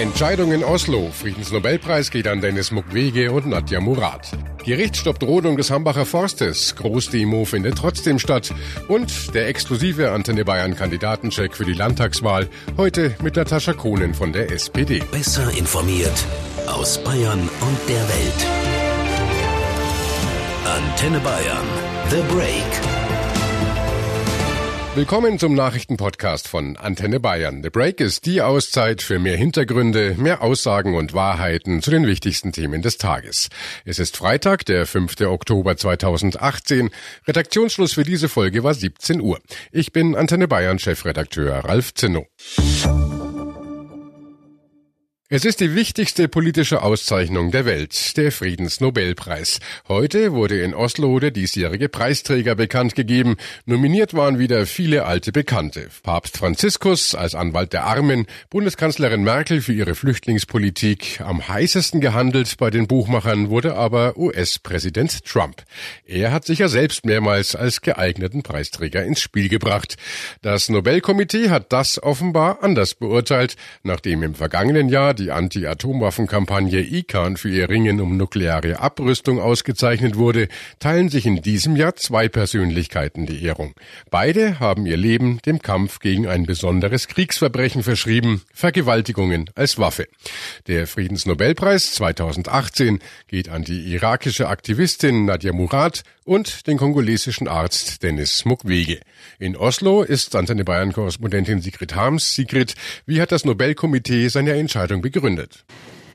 Entscheidung 0.00 0.52
in 0.52 0.62
Oslo. 0.62 1.10
Friedensnobelpreis 1.10 2.12
geht 2.12 2.28
an 2.28 2.40
Dennis 2.40 2.70
Mukwege 2.70 3.32
und 3.32 3.48
Nadja 3.48 3.80
Murad. 3.80 4.30
Gericht 4.64 4.96
stoppt 4.96 5.24
Rodung 5.24 5.56
des 5.56 5.72
Hambacher 5.72 6.06
Forstes. 6.06 6.76
Großdemo 6.76 7.44
findet 7.44 7.78
trotzdem 7.78 8.20
statt. 8.20 8.54
Und 8.86 9.34
der 9.34 9.48
exklusive 9.48 10.12
Antenne 10.12 10.44
Bayern 10.44 10.76
Kandidatencheck 10.76 11.56
für 11.56 11.64
die 11.64 11.72
Landtagswahl. 11.72 12.48
Heute 12.76 13.16
mit 13.22 13.34
Natascha 13.34 13.72
Kohnen 13.72 14.14
von 14.14 14.32
der 14.32 14.52
SPD. 14.52 15.02
Besser 15.10 15.50
informiert 15.58 16.24
aus 16.68 17.02
Bayern 17.02 17.40
und 17.40 17.88
der 17.88 18.08
Welt. 18.08 18.46
Antenne 20.64 21.18
Bayern. 21.18 21.66
The 22.10 22.22
Break. 22.32 22.97
Willkommen 24.98 25.38
zum 25.38 25.54
Nachrichtenpodcast 25.54 26.48
von 26.48 26.76
Antenne 26.76 27.20
Bayern. 27.20 27.62
The 27.62 27.70
Break 27.70 28.00
ist 28.00 28.26
die 28.26 28.42
Auszeit 28.42 29.00
für 29.00 29.20
mehr 29.20 29.36
Hintergründe, 29.36 30.16
mehr 30.18 30.42
Aussagen 30.42 30.96
und 30.96 31.14
Wahrheiten 31.14 31.82
zu 31.82 31.92
den 31.92 32.04
wichtigsten 32.04 32.50
Themen 32.50 32.82
des 32.82 32.98
Tages. 32.98 33.48
Es 33.84 34.00
ist 34.00 34.16
Freitag, 34.16 34.64
der 34.64 34.86
5. 34.86 35.20
Oktober 35.20 35.76
2018. 35.76 36.90
Redaktionsschluss 37.28 37.92
für 37.92 38.02
diese 38.02 38.28
Folge 38.28 38.64
war 38.64 38.74
17 38.74 39.20
Uhr. 39.20 39.38
Ich 39.70 39.92
bin 39.92 40.16
Antenne 40.16 40.48
Bayern 40.48 40.80
Chefredakteur 40.80 41.64
Ralf 41.64 41.94
Zinno. 41.94 42.26
Es 45.30 45.44
ist 45.44 45.60
die 45.60 45.74
wichtigste 45.74 46.26
politische 46.26 46.80
Auszeichnung 46.80 47.50
der 47.50 47.66
Welt, 47.66 48.16
der 48.16 48.32
Friedensnobelpreis. 48.32 49.60
Heute 49.86 50.32
wurde 50.32 50.62
in 50.62 50.72
Oslo 50.72 51.18
der 51.18 51.32
diesjährige 51.32 51.90
Preisträger 51.90 52.54
bekannt 52.54 52.94
gegeben. 52.94 53.36
Nominiert 53.66 54.14
waren 54.14 54.38
wieder 54.38 54.64
viele 54.64 55.04
alte 55.04 55.30
Bekannte. 55.30 55.90
Papst 56.02 56.38
Franziskus 56.38 57.14
als 57.14 57.34
Anwalt 57.34 57.74
der 57.74 57.84
Armen, 57.84 58.24
Bundeskanzlerin 58.48 59.22
Merkel 59.22 59.60
für 59.60 59.74
ihre 59.74 59.94
Flüchtlingspolitik. 59.94 61.20
Am 61.20 61.46
heißesten 61.46 62.00
gehandelt 62.00 62.56
bei 62.56 62.70
den 62.70 62.86
Buchmachern 62.86 63.50
wurde 63.50 63.74
aber 63.76 64.16
US-Präsident 64.16 65.26
Trump. 65.26 65.62
Er 66.06 66.32
hat 66.32 66.46
sich 66.46 66.60
ja 66.60 66.68
selbst 66.68 67.04
mehrmals 67.04 67.54
als 67.54 67.82
geeigneten 67.82 68.42
Preisträger 68.42 69.04
ins 69.04 69.20
Spiel 69.20 69.50
gebracht. 69.50 69.98
Das 70.40 70.70
Nobelkomitee 70.70 71.50
hat 71.50 71.70
das 71.70 72.02
offenbar 72.02 72.62
anders 72.62 72.94
beurteilt, 72.94 73.56
nachdem 73.82 74.22
im 74.22 74.34
vergangenen 74.34 74.88
Jahr 74.88 75.17
die 75.18 75.30
Anti-Atomwaffenkampagne 75.30 76.80
ICAN 76.80 77.36
für 77.36 77.50
ihr 77.50 77.68
Ringen 77.68 78.00
um 78.00 78.16
nukleare 78.16 78.80
Abrüstung 78.80 79.40
ausgezeichnet 79.40 80.16
wurde, 80.16 80.48
teilen 80.78 81.08
sich 81.08 81.26
in 81.26 81.42
diesem 81.42 81.76
Jahr 81.76 81.96
zwei 81.96 82.28
Persönlichkeiten 82.28 83.26
die 83.26 83.42
Ehrung. 83.44 83.74
Beide 84.10 84.60
haben 84.60 84.86
ihr 84.86 84.96
Leben 84.96 85.40
dem 85.44 85.60
Kampf 85.60 85.98
gegen 85.98 86.26
ein 86.26 86.46
besonderes 86.46 87.08
Kriegsverbrechen 87.08 87.82
verschrieben, 87.82 88.42
Vergewaltigungen 88.54 89.50
als 89.54 89.78
Waffe. 89.78 90.06
Der 90.66 90.86
Friedensnobelpreis 90.86 91.92
2018 91.94 93.00
geht 93.26 93.48
an 93.48 93.64
die 93.64 93.92
irakische 93.92 94.48
Aktivistin 94.48 95.24
Nadia 95.24 95.52
Murad 95.52 96.02
und 96.28 96.66
den 96.66 96.76
kongolesischen 96.76 97.48
Arzt 97.48 98.02
Dennis 98.02 98.44
Mukwege. 98.44 99.00
In 99.38 99.56
Oslo 99.56 100.02
ist 100.02 100.36
Antenne 100.36 100.62
Bayern 100.62 100.92
Korrespondentin 100.92 101.62
Sigrid 101.62 101.94
Harms. 101.94 102.34
Sigrid, 102.34 102.74
wie 103.06 103.20
hat 103.20 103.32
das 103.32 103.46
Nobelkomitee 103.46 104.28
seine 104.28 104.52
Entscheidung 104.52 105.00
begründet. 105.00 105.64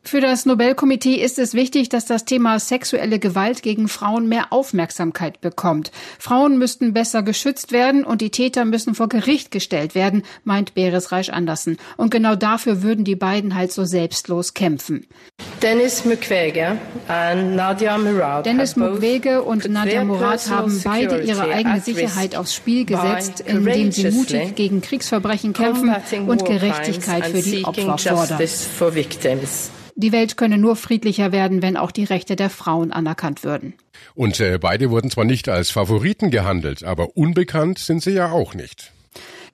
Für 0.05 0.19
das 0.19 0.45
Nobelkomitee 0.45 1.15
ist 1.15 1.39
es 1.39 1.53
wichtig, 1.53 1.87
dass 1.87 2.05
das 2.05 2.25
Thema 2.25 2.59
sexuelle 2.59 3.19
Gewalt 3.19 3.63
gegen 3.63 3.87
Frauen 3.87 4.27
mehr 4.27 4.47
Aufmerksamkeit 4.51 5.39
bekommt. 5.39 5.91
Frauen 6.19 6.57
müssten 6.57 6.93
besser 6.93 7.23
geschützt 7.23 7.71
werden 7.71 8.03
und 8.03 8.19
die 8.19 8.29
Täter 8.29 8.65
müssen 8.65 8.95
vor 8.95 9.07
Gericht 9.07 9.49
gestellt 9.49 9.95
werden, 9.95 10.23
meint 10.43 10.75
Beres 10.75 11.13
Reich 11.13 11.33
Andersen. 11.33 11.77
Und 11.95 12.11
genau 12.11 12.35
dafür 12.35 12.83
würden 12.83 13.05
die 13.05 13.15
beiden 13.15 13.55
halt 13.55 13.71
so 13.71 13.85
selbstlos 13.85 14.53
kämpfen. 14.53 15.07
Dennis 15.61 16.03
Mukwege 16.03 16.77
und 17.07 17.55
Nadia 17.55 17.97
Murad, 17.97 18.45
Dennis 18.45 18.75
Mukwege 18.75 19.41
und 19.41 19.69
Nadia 19.69 20.03
Murad 20.03 20.49
haben 20.49 20.81
beide 20.83 21.21
ihre 21.21 21.43
eigene 21.43 21.79
Sicherheit 21.79 22.35
aufs 22.35 22.53
Spiel 22.53 22.85
gesetzt, 22.85 23.39
indem 23.39 23.91
sie 23.91 24.11
mutig 24.11 24.55
gegen 24.55 24.81
Kriegsverbrechen 24.81 25.53
kämpfen 25.53 25.95
und 26.27 26.43
Gerechtigkeit 26.45 27.27
für 27.27 27.41
die 27.41 27.63
Opfer 27.63 27.97
fordern. 27.97 28.39
Die 29.95 30.11
Welt 30.11 30.37
könne 30.37 30.57
nur 30.57 30.75
friedlicher 30.75 31.31
werden, 31.31 31.61
wenn 31.61 31.77
auch 31.77 31.91
die 31.91 32.03
Rechte 32.03 32.35
der 32.35 32.49
Frauen 32.49 32.91
anerkannt 32.91 33.43
würden. 33.43 33.73
Und 34.15 34.39
äh, 34.39 34.57
beide 34.57 34.89
wurden 34.89 35.11
zwar 35.11 35.25
nicht 35.25 35.49
als 35.49 35.69
Favoriten 35.69 36.31
gehandelt, 36.31 36.83
aber 36.83 37.15
unbekannt 37.15 37.79
sind 37.79 38.01
sie 38.01 38.11
ja 38.11 38.31
auch 38.31 38.53
nicht. 38.53 38.92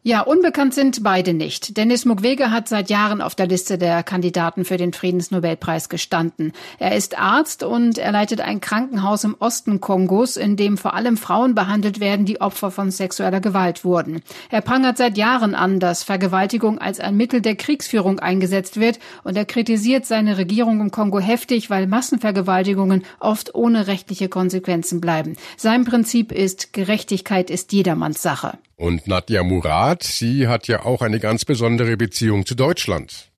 Ja, 0.01 0.21
unbekannt 0.21 0.73
sind 0.73 1.03
beide 1.03 1.33
nicht. 1.33 1.75
Dennis 1.75 2.05
Mukwege 2.05 2.51
hat 2.51 2.69
seit 2.69 2.89
Jahren 2.89 3.21
auf 3.21 3.35
der 3.35 3.47
Liste 3.47 3.77
der 3.77 4.01
Kandidaten 4.01 4.63
für 4.63 4.77
den 4.77 4.93
Friedensnobelpreis 4.93 5.89
gestanden. 5.89 6.53
Er 6.77 6.95
ist 6.95 7.19
Arzt 7.19 7.63
und 7.63 7.97
er 7.97 8.13
leitet 8.13 8.39
ein 8.39 8.61
Krankenhaus 8.61 9.25
im 9.25 9.35
Osten 9.37 9.81
Kongos, 9.81 10.37
in 10.37 10.55
dem 10.55 10.77
vor 10.77 10.93
allem 10.93 11.17
Frauen 11.17 11.53
behandelt 11.53 11.99
werden, 11.99 12.25
die 12.25 12.39
Opfer 12.39 12.71
von 12.71 12.91
sexueller 12.91 13.41
Gewalt 13.41 13.83
wurden. 13.83 14.21
Er 14.49 14.61
prangert 14.61 14.97
seit 14.97 15.17
Jahren 15.17 15.53
an, 15.53 15.81
dass 15.81 16.03
Vergewaltigung 16.03 16.79
als 16.79 17.01
ein 17.01 17.17
Mittel 17.17 17.41
der 17.41 17.57
Kriegsführung 17.57 18.19
eingesetzt 18.19 18.79
wird 18.79 18.99
und 19.25 19.35
er 19.35 19.43
kritisiert 19.43 20.05
seine 20.05 20.37
Regierung 20.37 20.79
im 20.79 20.91
Kongo 20.91 21.19
heftig, 21.19 21.69
weil 21.69 21.87
Massenvergewaltigungen 21.87 23.03
oft 23.19 23.53
ohne 23.53 23.87
rechtliche 23.87 24.29
Konsequenzen 24.29 25.01
bleiben. 25.01 25.35
Sein 25.57 25.83
Prinzip 25.83 26.31
ist, 26.31 26.71
Gerechtigkeit 26.71 27.49
ist 27.49 27.73
jedermanns 27.73 28.21
Sache. 28.21 28.57
Und 28.79 29.07
Nadja 29.07 29.43
Murad, 29.43 30.03
sie 30.03 30.47
hat 30.47 30.69
ja 30.69 30.85
auch 30.85 31.01
eine 31.01 31.19
ganz 31.19 31.43
besondere 31.43 31.97
Beziehung 31.97 32.45
zu 32.45 32.55
Deutschland. 32.55 33.28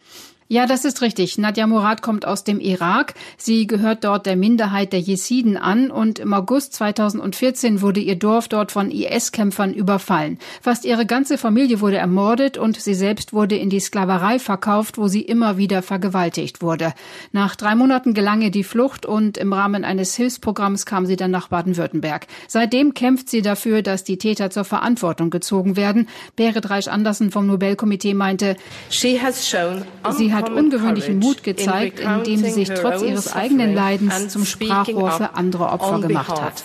Ja, 0.52 0.66
das 0.66 0.84
ist 0.84 1.02
richtig. 1.02 1.38
Nadja 1.38 1.66
Murad 1.66 2.02
kommt 2.02 2.28
aus 2.28 2.44
dem 2.44 2.60
Irak. 2.60 3.14
Sie 3.38 3.68
gehört 3.68 4.04
dort 4.04 4.26
der 4.26 4.36
Minderheit 4.36 4.92
der 4.92 5.00
Jesiden 5.00 5.56
an 5.56 5.90
und 5.90 6.20
im 6.20 6.34
August 6.34 6.74
2014 6.74 7.82
wurde 7.82 8.02
ihr 8.02 8.18
Dorf 8.18 8.50
dort 8.50 8.74
von 8.74 8.92
IS-Kämpfern 8.92 9.74
überfallen. 9.74 10.40
Fast 10.62 10.84
ihre 10.84 11.06
ganze 11.06 11.38
Familie 11.38 11.80
wurde 11.80 12.00
ermordet 12.00 12.58
und 12.58 12.76
sie 12.76 12.96
selbst 12.96 13.32
wurde 13.32 13.56
in 13.56 13.70
die 13.70 13.80
Sklaverei 13.80 14.40
verkauft, 14.40 14.98
wo 14.98 15.08
sie 15.08 15.22
immer 15.22 15.56
wieder 15.56 15.82
vergewaltigt 15.82 16.62
wurde. 16.62 16.92
Nach 17.32 17.56
drei 17.56 17.74
Monaten 17.74 18.14
gelang 18.14 18.42
ihr 18.42 18.52
die 18.52 18.66
Flucht 18.66 19.06
und 19.06 19.38
im 19.38 19.54
Rahmen 19.54 19.86
eines 19.86 20.18
Hilfsprogramms 20.18 20.86
kam 20.86 21.06
sie 21.06 21.16
dann 21.16 21.32
nach 21.32 21.48
Baden-Württemberg. 21.48 22.28
Seitdem 22.50 22.94
kämpft 22.94 23.30
sie 23.30 23.42
dafür, 23.42 23.84
dass 23.84 24.04
die 24.04 24.18
Täter 24.18 24.50
zur 24.50 24.66
Verantwortung 24.66 25.30
gezogen 25.30 25.78
werden. 25.78 26.10
Berit 26.36 26.70
Reich 26.70 26.92
Andersen 26.92 27.32
vom 27.32 27.48
Nobelkomitee 27.48 28.14
meinte, 28.16 28.58
sie 30.12 30.34
hat 30.34 30.41
hat 30.42 30.52
ungewöhnlichen 30.52 31.20
Mut 31.20 31.44
gezeigt, 31.44 32.00
indem 32.00 32.38
sie 32.38 32.52
sich 32.52 32.70
trotz 32.70 33.02
ihres 33.02 33.34
eigenen 33.34 33.74
Leidens 33.74 34.30
zum 34.30 34.46
Sprachrohr 34.46 35.12
für 35.12 35.36
andere 35.36 35.70
Opfer 35.70 36.00
gemacht 36.00 36.42
hat. 36.42 36.64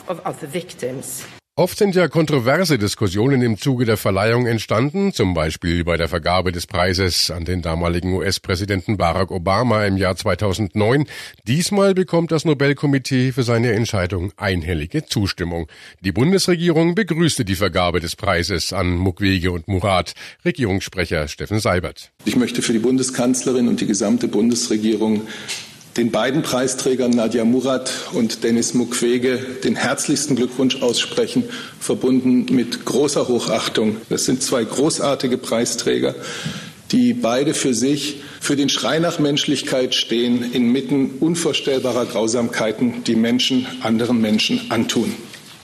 Oft 1.59 1.79
sind 1.79 1.95
ja 1.95 2.07
kontroverse 2.07 2.77
Diskussionen 2.77 3.41
im 3.41 3.57
Zuge 3.57 3.87
der 3.87 3.97
Verleihung 3.97 4.45
entstanden, 4.45 5.15
zum 5.15 5.33
Beispiel 5.33 5.85
bei 5.85 5.97
der 5.97 6.07
Vergabe 6.07 6.53
des 6.53 6.67
Preises 6.67 7.31
an 7.31 7.47
den 7.47 7.63
damaligen 7.63 8.13
US-Präsidenten 8.13 8.99
Barack 8.99 9.31
Obama 9.31 9.87
im 9.87 9.97
Jahr 9.97 10.17
2009. 10.17 11.07
Diesmal 11.47 11.95
bekommt 11.95 12.31
das 12.31 12.45
Nobelkomitee 12.45 13.33
für 13.33 13.43
seine 13.43 13.73
Entscheidung 13.73 14.35
einhellige 14.37 15.07
Zustimmung. 15.07 15.67
Die 16.03 16.13
Bundesregierung 16.13 16.95
begrüßte 16.95 17.47
die 17.47 17.55
Vergabe 17.55 18.01
des 18.01 18.17
Preises 18.17 18.75
an 18.75 18.95
Mukwege 18.95 19.51
und 19.51 19.67
Murat. 19.67 20.13
Regierungssprecher 20.45 21.27
Steffen 21.27 21.59
Seibert. 21.59 22.13
Ich 22.27 22.37
möchte 22.37 22.61
für 22.61 22.75
die 22.75 22.81
Bundeskanzlerin 22.81 23.69
und 23.69 23.81
die 23.81 23.87
gesamte 23.87 24.29
Bundesregierung 24.29 25.23
den 25.97 26.11
beiden 26.11 26.43
Preisträgern 26.43 27.11
Nadja 27.11 27.45
Murat 27.45 27.91
und 28.13 28.45
Dennis 28.45 28.75
Mukwege 28.75 29.39
den 29.65 29.77
herzlichsten 29.77 30.37
Glückwunsch 30.37 30.83
aussprechen, 30.83 31.45
verbunden 31.81 32.47
mit 32.55 32.85
großer 32.85 33.29
Hochachtung. 33.29 33.97
Das 34.09 34.27
sind 34.27 34.43
zwei 34.43 34.65
großartige 34.65 35.39
Preisträger, 35.39 36.15
die 36.93 37.15
beide 37.15 37.55
für 37.55 37.75
sich 37.75 38.23
für 38.41 38.57
den 38.57 38.69
Schrei 38.69 38.99
nach 38.99 39.19
Menschlichkeit 39.19 39.95
stehen, 39.95 40.53
inmitten 40.53 41.13
unvorstellbarer 41.21 42.07
Grausamkeiten, 42.07 43.03
die 43.05 43.17
Menschen 43.17 43.67
anderen 43.83 44.21
Menschen 44.21 44.71
antun. 44.71 45.15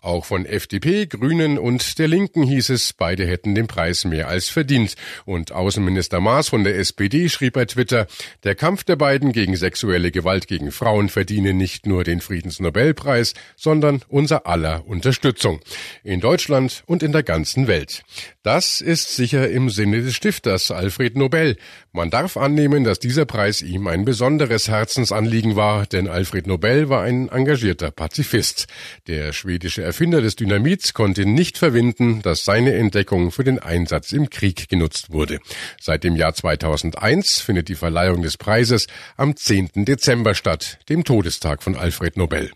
Auch 0.03 0.25
von 0.25 0.47
FDP, 0.47 1.07
Grünen 1.07 1.59
und 1.59 1.97
der 2.01 2.09
Linken 2.09 2.43
hieß 2.43 2.71
es, 2.71 2.93
beide 2.93 3.25
hätten 3.25 3.55
den 3.55 3.69
Preis 3.69 4.05
mehr 4.05 4.27
als 4.27 4.49
verdient. 4.49 4.97
Und 5.27 5.53
Außenminister 5.53 6.21
Maas 6.21 6.49
von 6.49 6.65
der 6.65 6.77
SPD 6.77 7.29
schrieb 7.29 7.53
bei 7.53 7.67
Twitter, 7.67 8.09
der 8.43 8.57
Kampf 8.57 8.83
der 8.83 8.97
beiden 8.97 9.31
gegen 9.31 9.55
sexuelle 9.55 10.11
Gewalt 10.11 10.49
gegen 10.49 10.73
Frauen 10.73 11.09
verdiene 11.09 11.55
nicht 11.55 11.87
nur 11.87 12.03
den 12.03 12.21
Friedensnobelpreis, 12.21 13.35
sondern 13.55 14.03
unser 14.09 14.49
aller 14.49 14.85
Unterstützung. 14.89 15.61
In 16.03 16.19
Deutschland 16.19 16.83
und 16.87 17.05
in 17.05 17.13
der 17.13 17.23
ganzen 17.23 17.69
Welt. 17.69 18.03
Das 18.43 18.81
ist 18.81 19.15
sicher 19.15 19.49
im 19.51 19.71
Sinne 19.71 20.03
des 20.03 20.17
Stifters 20.17 20.73
Alfred 20.73 21.17
Nobel. 21.17 21.57
Man 21.93 22.11
darf 22.11 22.37
annehmen, 22.37 22.83
dass 22.83 22.99
dieser 22.99 23.25
Preis 23.25 23.63
ihm 23.63 23.87
ein 23.87 24.05
besonderes 24.05 24.67
Herzensanliegen 24.67 25.55
war, 25.55 25.87
denn 25.87 26.09
Alfred 26.09 26.49
Nobel 26.49 26.89
war 26.89 27.03
ein 27.03 27.29
engagierter 27.29 27.93
Pazifist. 27.93 28.67
Der 29.07 29.33
schwedische 29.33 29.92
Erfinder 29.93 30.23
des 30.23 30.37
Dynamits 30.37 30.94
konnte 30.94 31.27
nicht 31.27 31.59
verwinden, 31.59 32.23
dass 32.23 32.44
seine 32.44 32.73
Entdeckung 32.73 33.31
für 33.31 33.44
den 33.44 33.59
Einsatz 33.59 34.12
im 34.12 34.31
Krieg 34.31 34.71
genutzt 34.71 35.12
wurde. 35.12 35.39
Seit 35.79 36.03
dem 36.03 36.17
Jahr 36.17 36.33
2001 36.33 37.43
findet 37.43 37.69
die 37.69 37.75
Verleihung 37.75 38.23
des 38.23 38.39
Preises 38.39 38.87
am 39.19 39.37
10. 39.37 39.85
Dezember 39.85 40.35
statt, 40.35 40.79
dem 40.89 41.05
Todestag 41.05 41.62
von 41.62 41.77
Alfred 41.77 42.17
Nobel. 42.17 42.53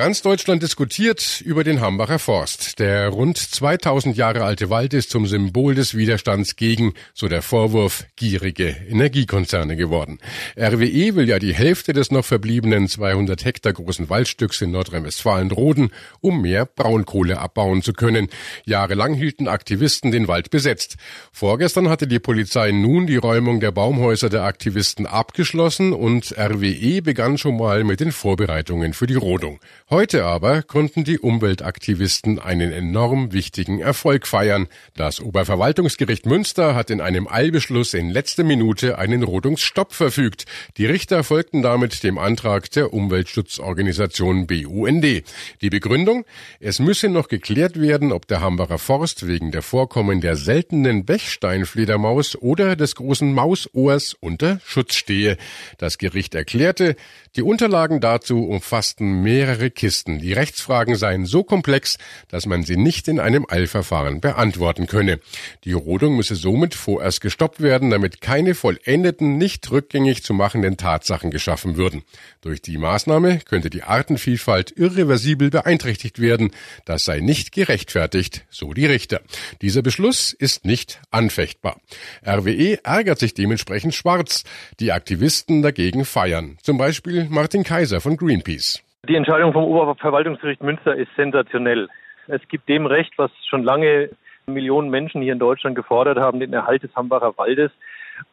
Ganz 0.00 0.22
Deutschland 0.22 0.62
diskutiert 0.62 1.42
über 1.44 1.62
den 1.62 1.82
Hambacher 1.82 2.18
Forst. 2.18 2.78
Der 2.78 3.10
rund 3.10 3.36
2000 3.36 4.16
Jahre 4.16 4.44
alte 4.44 4.70
Wald 4.70 4.94
ist 4.94 5.10
zum 5.10 5.26
Symbol 5.26 5.74
des 5.74 5.94
Widerstands 5.94 6.56
gegen, 6.56 6.94
so 7.12 7.28
der 7.28 7.42
Vorwurf, 7.42 8.06
gierige 8.16 8.68
Energiekonzerne 8.88 9.76
geworden. 9.76 10.18
RWE 10.58 11.16
will 11.16 11.28
ja 11.28 11.38
die 11.38 11.52
Hälfte 11.52 11.92
des 11.92 12.10
noch 12.10 12.24
verbliebenen 12.24 12.88
200 12.88 13.44
Hektar 13.44 13.74
großen 13.74 14.08
Waldstücks 14.08 14.62
in 14.62 14.70
Nordrhein-Westfalen 14.70 15.50
roden, 15.50 15.90
um 16.22 16.40
mehr 16.40 16.64
Braunkohle 16.64 17.38
abbauen 17.38 17.82
zu 17.82 17.92
können. 17.92 18.28
Jahrelang 18.64 19.12
hielten 19.12 19.48
Aktivisten 19.48 20.12
den 20.12 20.28
Wald 20.28 20.48
besetzt. 20.48 20.96
Vorgestern 21.30 21.90
hatte 21.90 22.06
die 22.06 22.20
Polizei 22.20 22.70
nun 22.70 23.06
die 23.06 23.18
Räumung 23.18 23.60
der 23.60 23.72
Baumhäuser 23.72 24.30
der 24.30 24.44
Aktivisten 24.44 25.04
abgeschlossen 25.04 25.92
und 25.92 26.34
RWE 26.38 27.02
begann 27.02 27.36
schon 27.36 27.58
mal 27.58 27.84
mit 27.84 28.00
den 28.00 28.12
Vorbereitungen 28.12 28.94
für 28.94 29.06
die 29.06 29.16
Rodung. 29.16 29.60
Heute 29.92 30.24
aber 30.24 30.62
konnten 30.62 31.02
die 31.02 31.18
Umweltaktivisten 31.18 32.38
einen 32.38 32.70
enorm 32.70 33.32
wichtigen 33.32 33.80
Erfolg 33.80 34.28
feiern. 34.28 34.68
Das 34.94 35.20
Oberverwaltungsgericht 35.20 36.26
Münster 36.26 36.76
hat 36.76 36.90
in 36.90 37.00
einem 37.00 37.26
Eilbeschluss 37.26 37.94
in 37.94 38.08
letzter 38.08 38.44
Minute 38.44 38.98
einen 38.98 39.24
Rodungsstopp 39.24 39.92
verfügt. 39.92 40.44
Die 40.76 40.86
Richter 40.86 41.24
folgten 41.24 41.62
damit 41.62 42.04
dem 42.04 42.18
Antrag 42.18 42.70
der 42.70 42.92
Umweltschutzorganisation 42.94 44.46
BUND. 44.46 45.24
Die 45.60 45.70
Begründung? 45.70 46.24
Es 46.60 46.78
müsse 46.78 47.08
noch 47.08 47.26
geklärt 47.26 47.80
werden, 47.80 48.12
ob 48.12 48.28
der 48.28 48.40
Hambacher 48.40 48.78
Forst 48.78 49.26
wegen 49.26 49.50
der 49.50 49.62
Vorkommen 49.62 50.20
der 50.20 50.36
seltenen 50.36 51.04
Bechsteinfledermaus 51.04 52.36
oder 52.36 52.76
des 52.76 52.94
großen 52.94 53.34
Mausohrs 53.34 54.14
unter 54.20 54.60
Schutz 54.64 54.94
stehe. 54.94 55.36
Das 55.78 55.98
Gericht 55.98 56.36
erklärte, 56.36 56.94
die 57.34 57.42
Unterlagen 57.42 58.00
dazu 58.00 58.44
umfassten 58.44 59.20
mehrere 59.24 59.72
Kisten. 59.80 60.18
Die 60.18 60.34
Rechtsfragen 60.34 60.94
seien 60.94 61.24
so 61.24 61.42
komplex, 61.42 61.96
dass 62.28 62.44
man 62.44 62.64
sie 62.64 62.76
nicht 62.76 63.08
in 63.08 63.18
einem 63.18 63.46
Eilverfahren 63.48 64.20
beantworten 64.20 64.86
könne. 64.86 65.20
Die 65.64 65.72
Rodung 65.72 66.16
müsse 66.16 66.34
somit 66.34 66.74
vorerst 66.74 67.22
gestoppt 67.22 67.62
werden, 67.62 67.88
damit 67.88 68.20
keine 68.20 68.54
vollendeten, 68.54 69.38
nicht 69.38 69.70
rückgängig 69.70 70.22
zu 70.22 70.34
machenden 70.34 70.76
Tatsachen 70.76 71.30
geschaffen 71.30 71.78
würden. 71.78 72.02
Durch 72.42 72.60
die 72.60 72.76
Maßnahme 72.76 73.38
könnte 73.38 73.70
die 73.70 73.82
Artenvielfalt 73.82 74.70
irreversibel 74.76 75.48
beeinträchtigt 75.48 76.18
werden. 76.18 76.50
Das 76.84 77.04
sei 77.04 77.20
nicht 77.20 77.50
gerechtfertigt, 77.50 78.44
so 78.50 78.74
die 78.74 78.84
Richter. 78.84 79.22
Dieser 79.62 79.80
Beschluss 79.80 80.34
ist 80.34 80.66
nicht 80.66 81.00
anfechtbar. 81.10 81.80
RWE 82.26 82.84
ärgert 82.84 83.18
sich 83.18 83.32
dementsprechend 83.32 83.94
schwarz. 83.94 84.44
Die 84.78 84.92
Aktivisten 84.92 85.62
dagegen 85.62 86.04
feiern. 86.04 86.58
Zum 86.62 86.76
Beispiel 86.76 87.28
Martin 87.30 87.64
Kaiser 87.64 88.02
von 88.02 88.18
Greenpeace. 88.18 88.82
Die 89.08 89.16
Entscheidung 89.16 89.54
vom 89.54 89.64
Oberverwaltungsgericht 89.64 90.62
Münster 90.62 90.94
ist 90.94 91.08
sensationell. 91.16 91.88
Es 92.28 92.42
gibt 92.48 92.68
dem 92.68 92.84
Recht, 92.84 93.12
was 93.16 93.30
schon 93.48 93.64
lange 93.64 94.10
Millionen 94.46 94.90
Menschen 94.90 95.22
hier 95.22 95.32
in 95.32 95.38
Deutschland 95.38 95.74
gefordert 95.74 96.18
haben, 96.18 96.38
den 96.38 96.52
Erhalt 96.52 96.82
des 96.82 96.94
Hambacher 96.94 97.36
Waldes 97.38 97.70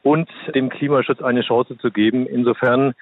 und 0.03 0.29
dem 0.53 0.69
Klimaschutz 0.69 1.21
eine 1.21 1.41
Chance 1.41 1.77
zu 1.77 1.89
geben. 1.89 2.27
Insofern 2.27 2.95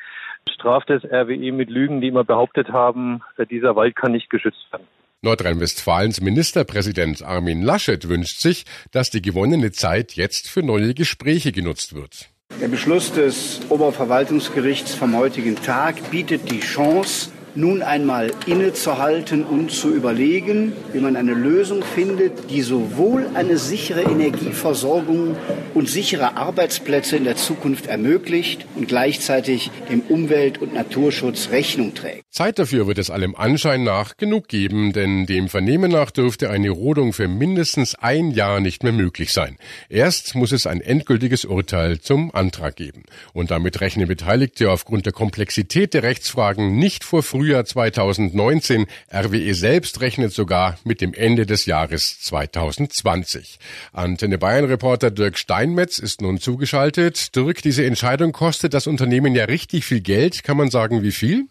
straft 0.47 0.91
es 0.91 1.03
RWE 1.03 1.51
mit 1.51 1.71
Lügen, 1.71 2.01
die 2.01 2.09
immer 2.09 2.23
behauptet 2.23 2.69
haben, 2.69 3.21
dieser 3.49 3.75
Wald 3.75 3.95
kann 3.95 4.11
nicht 4.11 4.29
geschützt 4.29 4.71
werden. 4.71 4.85
Nordrhein-Westfalens 5.23 6.21
Ministerpräsident 6.21 7.23
Armin 7.23 7.63
Laschet 7.63 8.07
wünscht 8.07 8.41
sich, 8.41 8.65
dass 8.91 9.09
die 9.09 9.23
gewonnene 9.23 9.71
Zeit 9.71 10.11
jetzt 10.13 10.51
für 10.51 10.61
neue 10.61 10.93
Gespräche 10.93 11.51
genutzt 11.51 11.95
wird. 11.95 12.29
Der 12.61 12.67
Beschluss 12.67 13.11
des 13.11 13.59
Oberverwaltungsgerichts 13.69 14.93
vom 14.93 15.17
heutigen 15.17 15.55
Tag 15.55 16.11
bietet 16.11 16.51
die 16.51 16.59
Chance, 16.59 17.31
nun 17.55 17.81
einmal 17.81 18.31
innezuhalten 18.45 19.45
und 19.45 19.71
zu 19.71 19.93
überlegen, 19.93 20.73
wie 20.91 20.99
man 20.99 21.15
eine 21.15 21.33
Lösung 21.33 21.83
findet, 21.83 22.51
die 22.51 22.61
sowohl 22.61 23.27
eine 23.33 23.57
sichere 23.57 24.01
Energieversorgung 24.01 25.37
und 25.73 25.89
sichere 25.89 26.35
Arbeitsplätze 26.35 27.15
in 27.15 27.23
der 27.23 27.37
Zukunft 27.37 27.87
ermöglicht 27.87 28.65
und 28.75 28.87
gleichzeitig 28.87 29.71
dem 29.89 30.01
Umwelt- 30.01 30.57
und 30.61 30.73
Naturschutz 30.73 31.49
Rechnung 31.51 31.93
trägt. 31.93 32.23
Zeit 32.29 32.59
dafür 32.59 32.87
wird 32.87 32.97
es 32.97 33.09
allem 33.09 33.35
Anschein 33.35 33.83
nach 33.83 34.17
genug 34.17 34.49
geben, 34.49 34.91
denn 34.91 35.25
dem 35.25 35.47
Vernehmen 35.47 35.91
nach 35.91 36.11
dürfte 36.11 36.49
eine 36.49 36.69
Rodung 36.69 37.13
für 37.13 37.29
mindestens 37.29 37.95
ein 37.95 38.31
Jahr 38.31 38.59
nicht 38.59 38.83
mehr 38.83 38.91
möglich 38.91 39.31
sein. 39.31 39.57
Erst 39.87 40.35
muss 40.35 40.51
es 40.51 40.67
ein 40.67 40.81
endgültiges 40.81 41.45
Urteil 41.45 41.99
zum 42.01 42.35
Antrag 42.35 42.75
geben. 42.75 43.03
Und 43.33 43.51
damit 43.51 43.79
rechnen 43.79 44.07
Beteiligte 44.07 44.69
aufgrund 44.69 45.05
der 45.05 45.13
Komplexität 45.13 45.93
der 45.93 46.03
Rechtsfragen 46.03 46.77
nicht 46.77 47.05
vor 47.05 47.23
früh 47.23 47.44
Frühjahr 47.45 47.63
2019. 47.63 48.87
RWE 49.13 49.53
selbst 49.53 50.01
rechnet 50.01 50.33
sogar 50.33 50.79
mit 50.83 50.99
dem 50.99 51.13
Ende 51.13 51.45
des 51.45 51.67
Jahres 51.67 52.19
2020. 52.21 53.59
Antenne 53.93 54.39
Bayern 54.39 54.65
Reporter 54.65 55.11
Dirk 55.11 55.37
Steinmetz 55.37 55.99
ist 55.99 56.21
nun 56.21 56.39
zugeschaltet. 56.39 57.35
Dirk, 57.35 57.61
diese 57.61 57.85
Entscheidung 57.85 58.31
kostet 58.31 58.73
das 58.73 58.87
Unternehmen 58.87 59.35
ja 59.35 59.45
richtig 59.45 59.85
viel 59.85 60.01
Geld. 60.01 60.43
Kann 60.43 60.57
man 60.57 60.71
sagen, 60.71 61.03
wie 61.03 61.11
viel? 61.11 61.45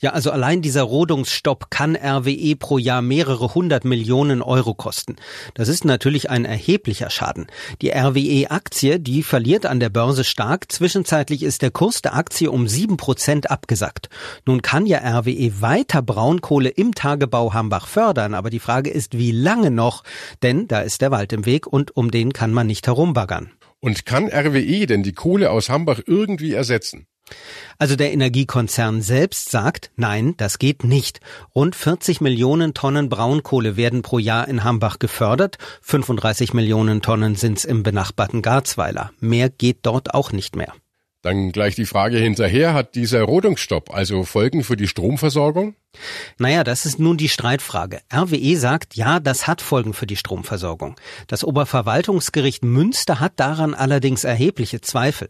Ja, 0.00 0.10
also 0.10 0.30
allein 0.30 0.60
dieser 0.60 0.82
Rodungsstopp 0.82 1.70
kann 1.70 1.96
RWE 1.96 2.54
pro 2.56 2.76
Jahr 2.76 3.00
mehrere 3.00 3.54
hundert 3.54 3.86
Millionen 3.86 4.42
Euro 4.42 4.74
kosten. 4.74 5.16
Das 5.54 5.68
ist 5.68 5.86
natürlich 5.86 6.28
ein 6.28 6.44
erheblicher 6.44 7.08
Schaden. 7.08 7.46
Die 7.80 7.90
RWE-Aktie, 7.90 9.00
die 9.00 9.22
verliert 9.22 9.64
an 9.64 9.80
der 9.80 9.88
Börse 9.88 10.24
stark. 10.24 10.70
Zwischenzeitlich 10.70 11.42
ist 11.42 11.62
der 11.62 11.70
Kurs 11.70 12.02
der 12.02 12.14
Aktie 12.14 12.50
um 12.50 12.68
sieben 12.68 12.98
Prozent 12.98 13.50
abgesackt. 13.50 14.10
Nun 14.44 14.60
kann 14.60 14.84
ja 14.84 14.98
RWE 14.98 15.37
RWE 15.38 15.60
weiter 15.60 16.02
Braunkohle 16.02 16.68
im 16.68 16.94
Tagebau 16.94 17.52
Hambach 17.52 17.86
fördern, 17.86 18.34
aber 18.34 18.50
die 18.50 18.58
Frage 18.58 18.90
ist, 18.90 19.16
wie 19.16 19.32
lange 19.32 19.70
noch? 19.70 20.02
Denn 20.42 20.68
da 20.68 20.80
ist 20.80 21.00
der 21.00 21.10
Wald 21.10 21.32
im 21.32 21.46
Weg 21.46 21.66
und 21.66 21.96
um 21.96 22.10
den 22.10 22.32
kann 22.32 22.52
man 22.52 22.66
nicht 22.66 22.86
herumbaggern. 22.86 23.50
Und 23.80 24.04
kann 24.04 24.28
RWE 24.28 24.86
denn 24.86 25.02
die 25.02 25.12
Kohle 25.12 25.50
aus 25.50 25.68
Hambach 25.68 26.00
irgendwie 26.06 26.52
ersetzen? 26.52 27.06
Also 27.78 27.94
der 27.94 28.12
Energiekonzern 28.12 29.02
selbst 29.02 29.50
sagt, 29.50 29.90
nein, 29.96 30.34
das 30.38 30.58
geht 30.58 30.82
nicht. 30.82 31.20
Rund 31.54 31.76
40 31.76 32.20
Millionen 32.22 32.72
Tonnen 32.74 33.10
Braunkohle 33.10 33.76
werden 33.76 34.02
pro 34.02 34.18
Jahr 34.18 34.48
in 34.48 34.64
Hambach 34.64 34.98
gefördert. 34.98 35.58
35 35.82 36.54
Millionen 36.54 37.02
Tonnen 37.02 37.36
sind's 37.36 37.64
im 37.64 37.82
benachbarten 37.82 38.40
Garzweiler. 38.40 39.12
Mehr 39.20 39.50
geht 39.50 39.80
dort 39.82 40.14
auch 40.14 40.32
nicht 40.32 40.56
mehr. 40.56 40.72
Dann 41.22 41.50
gleich 41.52 41.74
die 41.74 41.86
Frage 41.86 42.18
hinterher, 42.18 42.74
hat 42.74 42.94
dieser 42.94 43.22
Rodungsstopp 43.22 43.92
also 43.92 44.22
Folgen 44.22 44.62
für 44.62 44.76
die 44.76 44.86
Stromversorgung? 44.86 45.74
Naja, 46.38 46.62
das 46.62 46.86
ist 46.86 47.00
nun 47.00 47.16
die 47.16 47.28
Streitfrage. 47.28 48.00
RWE 48.12 48.56
sagt, 48.56 48.94
ja, 48.94 49.18
das 49.18 49.46
hat 49.46 49.60
Folgen 49.60 49.92
für 49.92 50.06
die 50.06 50.16
Stromversorgung. 50.16 50.94
Das 51.26 51.42
Oberverwaltungsgericht 51.42 52.64
Münster 52.64 53.18
hat 53.18 53.32
daran 53.36 53.74
allerdings 53.74 54.22
erhebliche 54.24 54.80
Zweifel. 54.80 55.28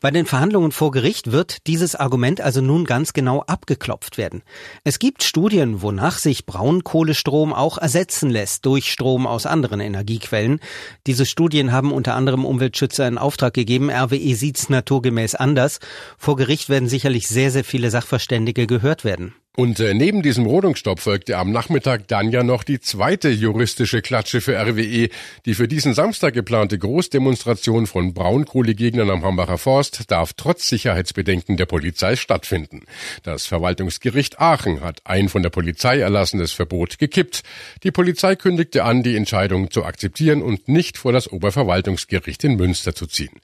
Bei 0.00 0.10
den 0.10 0.26
Verhandlungen 0.26 0.70
vor 0.70 0.92
Gericht 0.92 1.32
wird 1.32 1.66
dieses 1.66 1.96
Argument 1.96 2.40
also 2.40 2.60
nun 2.60 2.84
ganz 2.84 3.12
genau 3.12 3.40
abgeklopft 3.42 4.16
werden. 4.16 4.42
Es 4.84 4.98
gibt 4.98 5.24
Studien, 5.24 5.82
wonach 5.82 6.18
sich 6.18 6.46
Braunkohlestrom 6.46 7.52
auch 7.52 7.78
ersetzen 7.78 8.30
lässt 8.30 8.64
durch 8.66 8.92
Strom 8.92 9.26
aus 9.26 9.46
anderen 9.46 9.80
Energiequellen. 9.80 10.60
Diese 11.06 11.26
Studien 11.26 11.72
haben 11.72 11.92
unter 11.92 12.14
anderem 12.14 12.44
Umweltschützer 12.44 13.08
in 13.08 13.18
Auftrag 13.18 13.54
gegeben. 13.54 13.90
RWE 13.90 14.36
sieht's 14.36 14.68
naturgemäß 14.68 15.34
anders. 15.34 15.80
Vor 16.16 16.36
Gericht 16.36 16.68
werden 16.68 16.88
sicherlich 16.88 17.26
sehr, 17.26 17.50
sehr 17.50 17.64
viele 17.64 17.90
Sachverständige 17.90 18.66
gehört 18.66 19.04
werden. 19.04 19.34
Und 19.56 19.78
äh, 19.78 19.94
neben 19.94 20.22
diesem 20.22 20.46
Rodungsstopp 20.46 20.98
folgte 20.98 21.38
am 21.38 21.52
Nachmittag 21.52 22.08
dann 22.08 22.32
ja 22.32 22.42
noch 22.42 22.64
die 22.64 22.80
zweite 22.80 23.30
juristische 23.30 24.02
Klatsche 24.02 24.40
für 24.40 24.56
RWE. 24.58 25.08
Die 25.46 25.54
für 25.54 25.68
diesen 25.68 25.94
Samstag 25.94 26.34
geplante 26.34 26.76
Großdemonstration 26.76 27.86
von 27.86 28.14
Braunkohlegegnern 28.14 29.10
am 29.10 29.24
Hambacher 29.24 29.58
Forst 29.58 30.10
darf 30.10 30.32
trotz 30.32 30.68
Sicherheitsbedenken 30.68 31.56
der 31.56 31.66
Polizei 31.66 32.16
stattfinden. 32.16 32.82
Das 33.22 33.46
Verwaltungsgericht 33.46 34.40
Aachen 34.40 34.80
hat 34.80 35.02
ein 35.04 35.28
von 35.28 35.44
der 35.44 35.50
Polizei 35.50 36.00
erlassenes 36.00 36.52
Verbot 36.52 36.98
gekippt. 36.98 37.42
Die 37.84 37.92
Polizei 37.92 38.34
kündigte 38.34 38.82
an, 38.82 39.04
die 39.04 39.14
Entscheidung 39.14 39.70
zu 39.70 39.84
akzeptieren 39.84 40.42
und 40.42 40.66
nicht 40.66 40.98
vor 40.98 41.12
das 41.12 41.30
Oberverwaltungsgericht 41.30 42.42
in 42.42 42.56
Münster 42.56 42.94
zu 42.94 43.06
ziehen. 43.06 43.40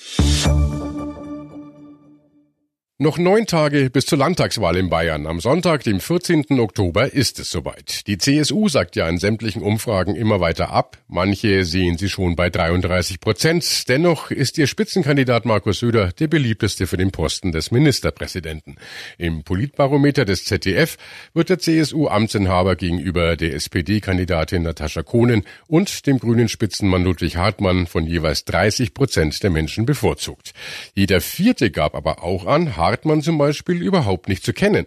Noch 3.02 3.16
neun 3.16 3.47
Tage 3.47 3.88
bis 3.88 4.04
zur 4.04 4.19
Landtagswahl 4.19 4.76
in 4.76 4.90
Bayern. 4.90 5.26
Am 5.26 5.40
Sonntag, 5.40 5.85
dem 5.85 6.00
14. 6.00 6.61
Oktober, 6.61 7.11
ist 7.14 7.40
es 7.40 7.50
soweit. 7.50 8.07
Die 8.07 8.19
CSU 8.19 8.69
sagt 8.69 8.95
ja 8.95 9.09
in 9.09 9.16
sämtlichen 9.16 9.62
Umfragen 9.62 10.14
immer 10.14 10.40
weiter 10.40 10.71
ab. 10.71 10.99
Manche 11.09 11.64
sehen 11.64 11.97
sie 11.97 12.11
schon 12.11 12.37
bei 12.37 12.50
33 12.50 13.19
Prozent. 13.19 13.88
Dennoch 13.88 14.30
ist 14.30 14.59
ihr 14.59 14.66
Spitzenkandidat 14.66 15.47
Markus 15.47 15.78
Söder 15.78 16.12
der 16.12 16.28
beliebteste 16.28 16.87
für 16.87 16.99
den 16.99 17.11
Posten 17.11 17.52
des 17.52 17.71
Ministerpräsidenten. 17.71 18.76
Im 19.16 19.45
Politbarometer 19.45 20.26
des 20.26 20.45
ZDF 20.45 20.99
wird 21.33 21.49
der 21.49 21.59
CSU-Amtsinhaber 21.59 22.76
gegenüber 22.76 23.35
der 23.38 23.54
SPD-Kandidatin 23.54 24.62
Natascha 24.62 25.02
Kohnen 25.02 25.45
und 25.69 26.07
dem 26.07 26.19
grünen 26.19 26.50
Spitzenmann 26.50 27.04
Ludwig 27.04 27.38
Hartmann 27.38 27.87
von 27.87 28.07
jeweils 28.07 28.45
30 28.45 28.92
Prozent 28.92 29.42
der 29.42 29.49
Menschen 29.49 29.87
bevorzugt. 29.87 30.52
Jeder 30.92 31.23
vierte 31.23 31.71
gab 31.71 31.95
aber 31.95 32.23
auch 32.23 32.45
an, 32.45 32.76
Hartmann 32.91 33.23
zum 33.23 33.39
Beispiel 33.39 33.83
überhaupt 33.83 34.29
nicht 34.29 34.45
zu 34.45 34.53
kennen. 34.53 34.85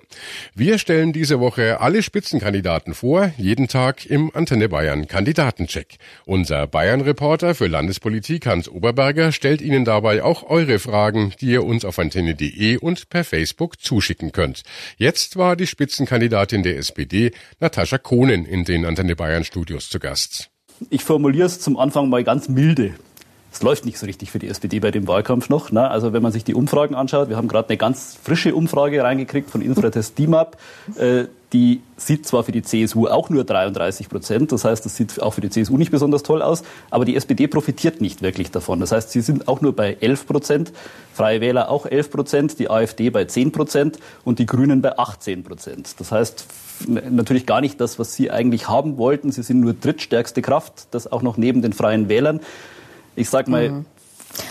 Wir 0.53 0.77
stellen 0.77 1.13
diese 1.13 1.39
Woche 1.39 1.79
alle 1.79 2.03
Spitzenkandidaten 2.03 2.93
vor, 2.93 3.31
jeden 3.37 3.69
Tag 3.69 4.05
im 4.05 4.29
Antenne 4.33 4.67
Bayern 4.67 5.07
Kandidatencheck. 5.07 5.95
Unser 6.25 6.67
Bayern-Reporter 6.67 7.55
für 7.55 7.67
Landespolitik 7.67 8.45
Hans 8.45 8.67
Oberberger 8.67 9.31
stellt 9.31 9.61
Ihnen 9.61 9.85
dabei 9.85 10.21
auch 10.21 10.49
eure 10.49 10.79
Fragen, 10.79 11.33
die 11.39 11.51
ihr 11.51 11.63
uns 11.63 11.85
auf 11.85 11.97
antenne.de 11.97 12.77
und 12.77 13.09
per 13.09 13.23
Facebook 13.23 13.79
zuschicken 13.79 14.33
könnt. 14.33 14.63
Jetzt 14.97 15.37
war 15.37 15.55
die 15.55 15.67
Spitzenkandidatin 15.67 16.61
der 16.63 16.77
SPD, 16.77 17.31
Natascha 17.61 17.97
Kohnen, 17.97 18.45
in 18.45 18.65
den 18.65 18.83
Antenne 18.83 19.15
Bayern 19.15 19.45
Studios 19.45 19.89
zu 19.89 19.99
Gast. 19.99 20.49
Ich 20.89 21.05
formuliere 21.05 21.45
es 21.45 21.61
zum 21.61 21.77
Anfang 21.77 22.09
mal 22.09 22.25
ganz 22.25 22.49
milde 22.49 22.95
es 23.53 23.61
läuft 23.61 23.85
nicht 23.85 23.99
so 23.99 24.07
richtig 24.07 24.31
für 24.31 24.39
die 24.39 24.47
SPD 24.47 24.79
bei 24.79 24.89
dem 24.89 25.07
Wahlkampf 25.07 25.47
noch. 25.47 25.71
Ne? 25.71 25.87
Also 25.87 26.11
wenn 26.11 26.23
man 26.23 26.31
sich 26.31 26.43
die 26.43 26.55
Umfragen 26.55 26.95
anschaut, 26.95 27.29
wir 27.29 27.37
haben 27.37 27.47
gerade 27.47 27.69
eine 27.69 27.77
ganz 27.77 28.17
frische 28.21 28.55
Umfrage 28.55 29.03
reingekriegt 29.03 29.51
von 29.51 29.61
Infratest 29.61 30.17
DIMAP. 30.17 30.57
Äh, 30.97 31.25
die 31.53 31.81
sieht 31.95 32.25
zwar 32.25 32.43
für 32.43 32.51
die 32.51 32.63
CSU 32.63 33.07
auch 33.07 33.29
nur 33.29 33.43
33 33.43 34.09
Prozent, 34.09 34.51
das 34.51 34.65
heißt, 34.65 34.83
das 34.83 34.95
sieht 34.95 35.21
auch 35.21 35.35
für 35.35 35.41
die 35.41 35.51
CSU 35.51 35.77
nicht 35.77 35.91
besonders 35.91 36.23
toll 36.23 36.41
aus, 36.41 36.63
aber 36.89 37.05
die 37.05 37.15
SPD 37.15 37.45
profitiert 37.45 38.01
nicht 38.01 38.23
wirklich 38.23 38.49
davon. 38.49 38.79
Das 38.79 38.91
heißt, 38.91 39.11
sie 39.11 39.21
sind 39.21 39.47
auch 39.47 39.61
nur 39.61 39.75
bei 39.75 39.95
11 40.01 40.25
Prozent, 40.25 40.73
Freie 41.13 41.41
Wähler 41.41 41.69
auch 41.69 41.85
11 41.85 42.09
Prozent, 42.09 42.57
die 42.57 42.71
AfD 42.71 43.11
bei 43.11 43.25
10 43.25 43.51
Prozent 43.51 43.99
und 44.23 44.39
die 44.39 44.47
Grünen 44.47 44.81
bei 44.81 44.97
18 44.97 45.43
Prozent. 45.43 45.93
Das 45.99 46.11
heißt, 46.11 46.47
natürlich 46.87 47.45
gar 47.45 47.61
nicht 47.61 47.79
das, 47.79 47.99
was 47.99 48.15
sie 48.15 48.31
eigentlich 48.31 48.67
haben 48.67 48.97
wollten. 48.97 49.31
Sie 49.31 49.43
sind 49.43 49.59
nur 49.59 49.73
drittstärkste 49.73 50.41
Kraft, 50.41 50.87
das 50.89 51.11
auch 51.11 51.21
noch 51.21 51.37
neben 51.37 51.61
den 51.61 51.73
Freien 51.73 52.09
Wählern. 52.09 52.39
Ich 53.15 53.29
sag 53.29 53.47
mal, 53.47 53.69
mhm. 53.69 53.85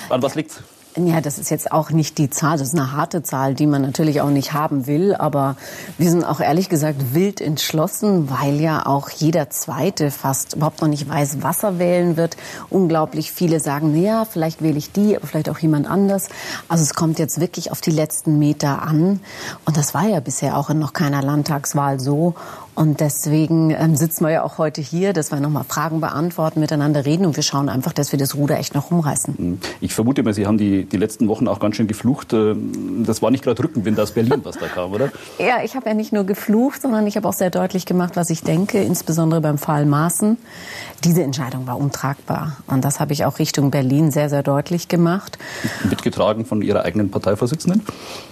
an 0.09 0.23
was 0.23 0.35
liegt's? 0.35 0.63
Ja, 0.95 1.23
das 1.23 1.39
ist 1.39 1.51
jetzt 1.51 1.73
auch 1.73 1.89
nicht 1.89 2.19
die 2.19 2.29
Zahl, 2.29 2.59
das 2.59 2.69
ist 2.69 2.79
eine 2.79 2.93
harte 2.93 3.23
Zahl, 3.23 3.55
die 3.55 3.67
man 3.67 3.81
natürlich 3.81 4.21
auch 4.21 4.29
nicht 4.29 4.53
haben 4.53 4.87
will. 4.87 5.15
Aber 5.15 5.57
wir 5.97 6.11
sind 6.11 6.23
auch 6.23 6.41
ehrlich 6.41 6.69
gesagt 6.69 7.15
wild 7.15 7.41
entschlossen, 7.41 8.29
weil 8.29 8.61
ja 8.61 8.85
auch 8.85 9.09
jeder 9.09 9.49
Zweite 9.49 10.11
fast 10.11 10.53
überhaupt 10.53 10.83
noch 10.83 10.89
nicht 10.89 11.09
weiß, 11.09 11.39
was 11.41 11.63
er 11.63 11.79
wählen 11.79 12.19
wird. 12.19 12.37
Unglaublich 12.69 13.33
viele 13.33 13.59
sagen, 13.59 13.97
ja, 13.97 14.27
vielleicht 14.27 14.61
wähle 14.61 14.77
ich 14.77 14.93
die, 14.93 15.17
aber 15.17 15.27
vielleicht 15.27 15.49
auch 15.49 15.59
jemand 15.59 15.87
anders. 15.87 16.29
Also 16.69 16.83
es 16.83 16.93
kommt 16.93 17.19
jetzt 17.19 17.41
wirklich 17.41 17.71
auf 17.71 17.81
die 17.81 17.91
letzten 17.91 18.39
Meter 18.39 18.83
an. 18.83 19.21
Und 19.65 19.79
das 19.79 19.95
war 19.95 20.07
ja 20.07 20.21
bisher 20.21 20.59
auch 20.59 20.69
in 20.69 20.79
noch 20.79 20.93
keiner 20.93 21.23
Landtagswahl 21.23 22.01
so. 22.01 22.35
Und 22.75 23.01
deswegen 23.01 23.71
ähm, 23.71 23.97
sitzen 23.97 24.25
wir 24.25 24.31
ja 24.31 24.43
auch 24.45 24.57
heute 24.57 24.81
hier, 24.81 25.13
dass 25.13 25.31
wir 25.31 25.41
nochmal 25.41 25.65
Fragen 25.65 26.01
beantworten, 26.01 26.59
miteinander 26.59 27.05
reden 27.05 27.27
und 27.27 27.37
wir 27.37 27.43
schauen 27.43 27.69
einfach, 27.69 27.93
dass 27.93 28.13
wir 28.13 28.19
das 28.19 28.35
Ruder 28.35 28.59
echt 28.59 28.75
noch 28.75 28.91
rumreißen. 28.91 29.35
Mhm. 29.37 29.59
Ich 29.81 29.93
vermute 29.93 30.23
mal, 30.23 30.33
Sie 30.33 30.47
haben 30.47 30.57
die, 30.57 30.85
die 30.85 30.97
letzten 30.97 31.29
Wochen 31.29 31.49
auch 31.49 31.61
ganz 31.61 31.77
schön 31.77 31.87
geflucht. 31.87 32.33
Ähm, 32.33 33.05
das 33.07 33.21
war 33.21 33.31
nicht 33.31 33.45
gerade 33.45 33.63
Rückenwind 33.63 34.01
aus 34.01 34.13
Berlin, 34.13 34.41
was 34.43 34.57
da 34.57 34.69
kam, 34.69 34.93
oder? 34.93 35.11
ja, 35.39 35.63
ich 35.63 35.77
habe 35.77 35.91
ja 35.91 35.95
nicht 35.95 36.15
nur 36.15 36.25
geflucht, 36.25 36.81
sondern 36.81 37.07
ich 37.07 37.17
habe 37.17 37.29
auch 37.29 37.35
sehr 37.35 37.51
deutlich 37.51 37.85
gemacht, 37.85 38.17
was 38.17 38.31
ich 38.31 38.43
denke, 38.43 38.83
insbesondere 38.83 39.43
beim 39.43 39.59
Fall 39.59 39.85
Maaßen. 39.85 40.39
Diese 41.05 41.23
Entscheidung 41.23 41.67
war 41.67 41.79
untragbar. 41.79 42.57
Und 42.67 42.85
das 42.85 43.01
habe 43.01 43.13
ich 43.13 43.27
auch 43.27 43.39
Richtung 43.39 43.71
Berlin 43.71 44.11
sehr, 44.11 44.31
sehr 44.31 44.43
deutlich 44.43 44.89
gemacht. 44.89 45.37
Mitgetragen 45.89 46.47
von 46.47 46.63
Ihrer 46.63 46.85
eigenen 46.85 47.11
Parteivorsitzenden? 47.11 47.83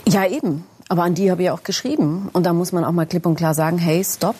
Ja, 0.08 0.26
eben. 0.26 0.64
Aber 0.90 1.04
an 1.04 1.14
die 1.14 1.30
habe 1.30 1.44
ich 1.44 1.50
auch 1.50 1.62
geschrieben. 1.62 2.28
Und 2.32 2.46
da 2.46 2.52
muss 2.52 2.72
man 2.72 2.84
auch 2.84 2.90
mal 2.90 3.06
klipp 3.06 3.24
und 3.24 3.36
klar 3.36 3.54
sagen, 3.54 3.78
hey, 3.78 4.04
stopp. 4.04 4.34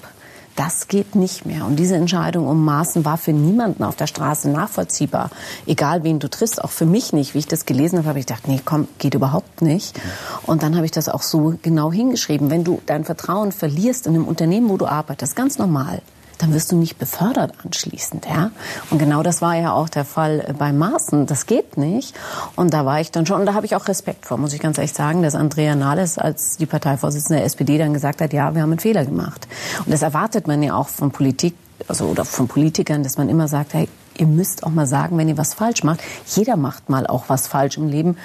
Das 0.56 0.88
geht 0.88 1.14
nicht 1.14 1.46
mehr. 1.46 1.64
Und 1.64 1.76
diese 1.76 1.94
Entscheidung 1.94 2.48
um 2.48 2.64
Maßen 2.64 3.04
war 3.04 3.18
für 3.18 3.32
niemanden 3.32 3.84
auf 3.84 3.94
der 3.94 4.08
Straße 4.08 4.50
nachvollziehbar. 4.50 5.30
Egal 5.64 6.02
wen 6.02 6.18
du 6.18 6.28
triffst, 6.28 6.62
auch 6.62 6.72
für 6.72 6.86
mich 6.86 7.12
nicht. 7.12 7.34
Wie 7.34 7.38
ich 7.38 7.46
das 7.46 7.66
gelesen 7.66 7.98
habe, 7.98 8.08
habe 8.08 8.18
ich 8.18 8.26
gedacht, 8.26 8.48
nee, 8.48 8.60
komm, 8.62 8.88
geht 8.98 9.14
überhaupt 9.14 9.62
nicht. 9.62 9.98
Und 10.44 10.64
dann 10.64 10.74
habe 10.74 10.84
ich 10.84 10.90
das 10.90 11.08
auch 11.08 11.22
so 11.22 11.54
genau 11.62 11.92
hingeschrieben. 11.92 12.50
Wenn 12.50 12.64
du 12.64 12.82
dein 12.84 13.04
Vertrauen 13.04 13.52
verlierst 13.52 14.08
in 14.08 14.14
einem 14.16 14.26
Unternehmen, 14.26 14.68
wo 14.68 14.76
du 14.76 14.86
arbeitest, 14.86 15.36
ganz 15.36 15.56
normal, 15.56 16.02
dann 16.42 16.54
wirst 16.54 16.72
du 16.72 16.76
nicht 16.76 16.98
befördert 16.98 17.52
anschließend. 17.64 18.26
Ja? 18.26 18.50
Und 18.90 18.98
genau 18.98 19.22
das 19.22 19.42
war 19.42 19.54
ja 19.56 19.72
auch 19.72 19.88
der 19.88 20.04
Fall 20.04 20.44
äh, 20.46 20.52
bei 20.52 20.72
Maaßen. 20.72 21.26
Das 21.26 21.46
geht 21.46 21.76
nicht. 21.76 22.14
Und 22.56 22.72
da 22.72 22.84
war 22.84 23.00
ich 23.00 23.10
dann 23.10 23.26
schon, 23.26 23.40
und 23.40 23.46
da 23.46 23.54
habe 23.54 23.66
ich 23.66 23.76
auch 23.76 23.88
Respekt 23.88 24.26
vor, 24.26 24.38
muss 24.38 24.52
ich 24.52 24.60
ganz 24.60 24.78
ehrlich 24.78 24.92
sagen, 24.92 25.22
dass 25.22 25.34
Andrea 25.34 25.74
Nahles 25.74 26.18
als 26.18 26.56
die 26.56 26.66
Parteivorsitzende 26.66 27.38
der 27.38 27.46
SPD 27.46 27.78
dann 27.78 27.92
gesagt 27.92 28.20
hat, 28.20 28.32
ja, 28.32 28.54
wir 28.54 28.62
haben 28.62 28.70
einen 28.70 28.80
Fehler 28.80 29.04
gemacht. 29.04 29.46
Und 29.84 29.92
das 29.92 30.02
erwartet 30.02 30.46
man 30.46 30.62
ja 30.62 30.74
auch 30.74 30.88
von 30.88 31.10
Politik, 31.10 31.54
also 31.88 32.06
oder 32.06 32.24
von 32.24 32.48
Politikern, 32.48 33.02
dass 33.02 33.18
man 33.18 33.28
immer 33.28 33.48
sagt, 33.48 33.74
hey, 33.74 33.88
ihr 34.18 34.26
müsst 34.26 34.64
auch 34.64 34.70
mal 34.70 34.86
sagen, 34.86 35.16
wenn 35.18 35.28
ihr 35.28 35.38
was 35.38 35.54
falsch 35.54 35.82
macht. 35.82 36.00
Jeder 36.26 36.56
macht 36.56 36.90
mal 36.90 37.06
auch 37.06 37.24
was 37.28 37.46
falsch 37.46 37.78
im 37.78 37.88
Leben. 37.88 38.16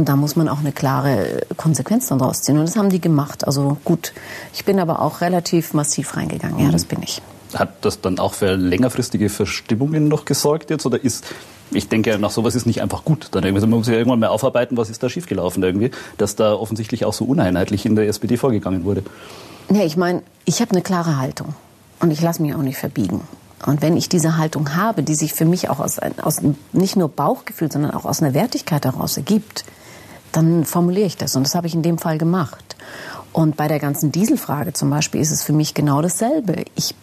Und 0.00 0.08
da 0.08 0.16
muss 0.16 0.34
man 0.34 0.48
auch 0.48 0.60
eine 0.60 0.72
klare 0.72 1.42
Konsequenz 1.58 2.08
dann 2.08 2.20
draus 2.20 2.40
ziehen. 2.40 2.56
Und 2.56 2.66
das 2.66 2.74
haben 2.74 2.88
die 2.88 3.02
gemacht. 3.02 3.46
Also 3.46 3.76
gut, 3.84 4.14
ich 4.54 4.64
bin 4.64 4.80
aber 4.80 5.02
auch 5.02 5.20
relativ 5.20 5.74
massiv 5.74 6.16
reingegangen. 6.16 6.58
Ja, 6.58 6.70
das 6.70 6.86
bin 6.86 7.02
ich. 7.02 7.20
Hat 7.52 7.84
das 7.84 8.00
dann 8.00 8.18
auch 8.18 8.32
für 8.32 8.54
längerfristige 8.54 9.28
Verstimmungen 9.28 10.08
noch 10.08 10.24
gesorgt 10.24 10.70
jetzt? 10.70 10.86
Oder 10.86 11.04
ist, 11.04 11.26
ich 11.70 11.90
denke, 11.90 12.18
nach 12.18 12.30
sowas 12.30 12.54
ist 12.54 12.64
nicht 12.64 12.80
einfach 12.80 13.04
gut. 13.04 13.28
Dann 13.32 13.44
man 13.52 13.68
muss 13.68 13.88
ja 13.88 13.92
irgendwann 13.92 14.20
mal 14.20 14.28
aufarbeiten, 14.28 14.78
was 14.78 14.88
ist 14.88 15.02
da 15.02 15.10
schiefgelaufen 15.10 15.62
irgendwie, 15.62 15.90
dass 16.16 16.34
da 16.34 16.54
offensichtlich 16.54 17.04
auch 17.04 17.12
so 17.12 17.26
uneinheitlich 17.26 17.84
in 17.84 17.94
der 17.94 18.08
SPD 18.08 18.38
vorgegangen 18.38 18.84
wurde. 18.84 19.02
Nee, 19.68 19.84
ich 19.84 19.98
meine, 19.98 20.22
ich 20.46 20.62
habe 20.62 20.70
eine 20.70 20.80
klare 20.80 21.18
Haltung. 21.18 21.54
Und 22.00 22.10
ich 22.10 22.22
lasse 22.22 22.40
mich 22.40 22.54
auch 22.54 22.62
nicht 22.62 22.78
verbiegen. 22.78 23.20
Und 23.66 23.82
wenn 23.82 23.98
ich 23.98 24.08
diese 24.08 24.38
Haltung 24.38 24.74
habe, 24.76 25.02
die 25.02 25.14
sich 25.14 25.34
für 25.34 25.44
mich 25.44 25.68
auch 25.68 25.78
aus, 25.78 25.98
aus 26.22 26.38
nicht 26.72 26.96
nur 26.96 27.10
Bauchgefühl, 27.10 27.70
sondern 27.70 27.90
auch 27.90 28.06
aus 28.06 28.22
einer 28.22 28.32
Wertigkeit 28.32 28.86
heraus 28.86 29.18
ergibt, 29.18 29.66
dann 30.32 30.64
formuliere 30.64 31.06
ich 31.06 31.16
das. 31.16 31.36
Und 31.36 31.44
das 31.44 31.54
habe 31.54 31.66
ich 31.66 31.74
in 31.74 31.82
dem 31.82 31.98
Fall 31.98 32.18
gemacht. 32.18 32.76
Und 33.32 33.56
bei 33.56 33.68
der 33.68 33.78
ganzen 33.78 34.12
Dieselfrage 34.12 34.72
zum 34.72 34.90
Beispiel 34.90 35.20
ist 35.20 35.30
es 35.30 35.42
für 35.42 35.52
mich 35.52 35.74
genau 35.74 36.02
dasselbe. 36.02 36.64
Ich 36.74 36.94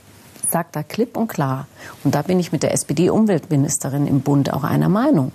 sage 0.49 0.69
da 0.71 0.83
klipp 0.83 1.17
und 1.17 1.27
klar, 1.27 1.67
und 2.03 2.15
da 2.15 2.21
bin 2.21 2.39
ich 2.39 2.51
mit 2.51 2.63
der 2.63 2.73
SPD-Umweltministerin 2.73 4.07
im 4.07 4.21
Bund 4.21 4.51
auch 4.53 4.63
einer 4.63 4.89
Meinung, 4.89 5.31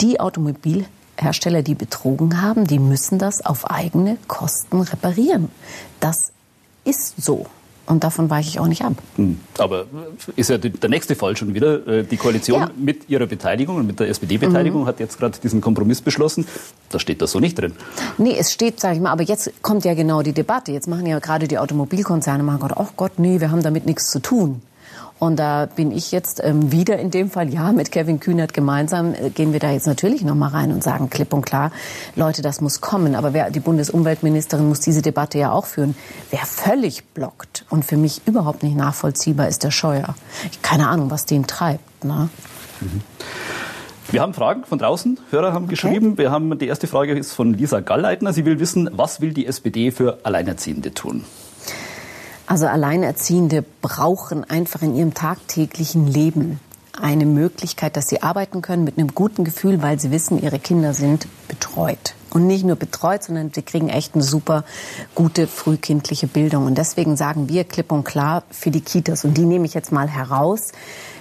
die 0.00 0.20
Automobilhersteller, 0.20 1.62
die 1.62 1.74
betrogen 1.74 2.42
haben, 2.42 2.66
die 2.66 2.78
müssen 2.78 3.18
das 3.18 3.44
auf 3.44 3.70
eigene 3.70 4.18
Kosten 4.28 4.80
reparieren. 4.80 5.50
Das 6.00 6.32
ist 6.84 7.20
so. 7.20 7.46
Und 7.86 8.02
davon 8.02 8.30
weiche 8.30 8.48
ich 8.48 8.58
auch 8.58 8.66
nicht 8.66 8.82
ab. 8.82 8.94
Hm. 9.16 9.38
Aber 9.58 9.86
ist 10.34 10.50
ja 10.50 10.58
der 10.58 10.90
nächste 10.90 11.14
Fall 11.14 11.36
schon 11.36 11.54
wieder. 11.54 11.86
Äh, 11.86 12.04
die 12.04 12.16
Koalition 12.16 12.60
ja. 12.60 12.70
mit 12.76 13.08
ihrer 13.08 13.26
Beteiligung 13.26 13.76
und 13.76 13.86
mit 13.86 14.00
der 14.00 14.08
SPD-Beteiligung 14.08 14.82
mhm. 14.82 14.86
hat 14.86 14.98
jetzt 14.98 15.18
gerade 15.18 15.38
diesen 15.38 15.60
Kompromiss 15.60 16.00
beschlossen. 16.00 16.46
Da 16.90 16.98
steht 16.98 17.22
das 17.22 17.30
so 17.30 17.40
nicht 17.40 17.58
drin. 17.58 17.72
Nee, 18.18 18.36
es 18.36 18.52
steht, 18.52 18.80
sage 18.80 18.96
ich 18.96 19.00
mal, 19.00 19.10
aber 19.10 19.22
jetzt 19.22 19.52
kommt 19.62 19.84
ja 19.84 19.94
genau 19.94 20.22
die 20.22 20.32
Debatte. 20.32 20.72
Jetzt 20.72 20.88
machen 20.88 21.06
ja 21.06 21.18
gerade 21.20 21.46
die 21.46 21.58
Automobilkonzerne, 21.58 22.42
machen 22.42 22.60
Gott, 22.60 22.72
ach 22.76 22.92
Gott, 22.96 23.18
nee, 23.18 23.40
wir 23.40 23.50
haben 23.50 23.62
damit 23.62 23.86
nichts 23.86 24.10
zu 24.10 24.20
tun. 24.20 24.62
Und 25.18 25.36
da 25.36 25.66
bin 25.66 25.92
ich 25.92 26.12
jetzt 26.12 26.42
ähm, 26.44 26.72
wieder 26.72 26.98
in 26.98 27.10
dem 27.10 27.30
Fall, 27.30 27.52
ja, 27.52 27.72
mit 27.72 27.90
Kevin 27.90 28.20
Kühnert 28.20 28.52
gemeinsam 28.52 29.14
äh, 29.14 29.30
gehen 29.30 29.52
wir 29.52 29.60
da 29.60 29.70
jetzt 29.70 29.86
natürlich 29.86 30.22
noch 30.22 30.34
mal 30.34 30.48
rein 30.48 30.72
und 30.72 30.84
sagen 30.84 31.08
klipp 31.08 31.32
und 31.32 31.44
klar, 31.44 31.72
Leute, 32.16 32.42
das 32.42 32.60
muss 32.60 32.82
kommen. 32.82 33.14
Aber 33.14 33.32
wer, 33.32 33.50
die 33.50 33.60
Bundesumweltministerin 33.60 34.68
muss 34.68 34.80
diese 34.80 35.00
Debatte 35.00 35.38
ja 35.38 35.52
auch 35.52 35.64
führen. 35.64 35.96
Wer 36.30 36.40
völlig 36.40 37.04
blockt 37.14 37.64
und 37.70 37.84
für 37.84 37.96
mich 37.96 38.22
überhaupt 38.26 38.62
nicht 38.62 38.76
nachvollziehbar 38.76 39.48
ist 39.48 39.64
der 39.64 39.70
Scheuer. 39.70 40.14
Keine 40.60 40.88
Ahnung, 40.88 41.10
was 41.10 41.24
den 41.24 41.46
treibt. 41.46 42.04
Ne? 42.04 42.28
Mhm. 42.80 43.00
Wir 44.10 44.20
haben 44.20 44.34
Fragen 44.34 44.64
von 44.64 44.78
draußen. 44.78 45.18
Hörer 45.30 45.52
haben 45.52 45.64
okay. 45.64 45.70
geschrieben. 45.70 46.18
Wir 46.18 46.30
haben, 46.30 46.58
die 46.58 46.68
erste 46.68 46.86
Frage 46.86 47.14
ist 47.14 47.32
von 47.32 47.54
Lisa 47.54 47.80
Galleitner. 47.80 48.32
Sie 48.32 48.44
will 48.44 48.60
wissen, 48.60 48.88
was 48.92 49.20
will 49.20 49.32
die 49.32 49.46
SPD 49.46 49.90
für 49.90 50.18
Alleinerziehende 50.22 50.94
tun? 50.94 51.24
Also 52.46 52.66
Alleinerziehende 52.66 53.64
brauchen 53.82 54.48
einfach 54.48 54.82
in 54.82 54.94
ihrem 54.94 55.14
tagtäglichen 55.14 56.06
Leben 56.06 56.60
eine 57.00 57.26
Möglichkeit, 57.26 57.96
dass 57.96 58.08
sie 58.08 58.22
arbeiten 58.22 58.62
können 58.62 58.84
mit 58.84 58.98
einem 58.98 59.14
guten 59.14 59.44
Gefühl, 59.44 59.82
weil 59.82 59.98
sie 59.98 60.10
wissen, 60.10 60.40
ihre 60.40 60.58
Kinder 60.58 60.94
sind 60.94 61.26
betreut. 61.48 62.14
Und 62.36 62.46
nicht 62.46 62.66
nur 62.66 62.76
betreut, 62.76 63.22
sondern 63.22 63.50
sie 63.54 63.62
kriegen 63.62 63.88
echt 63.88 64.14
eine 64.14 64.22
super 64.22 64.64
gute 65.14 65.46
frühkindliche 65.46 66.26
Bildung. 66.26 66.66
Und 66.66 66.76
deswegen 66.76 67.16
sagen 67.16 67.48
wir 67.48 67.64
klipp 67.64 67.90
und 67.90 68.04
klar 68.04 68.42
für 68.50 68.70
die 68.70 68.82
Kitas, 68.82 69.24
und 69.24 69.38
die 69.38 69.46
nehme 69.46 69.64
ich 69.64 69.72
jetzt 69.72 69.90
mal 69.90 70.06
heraus, 70.06 70.72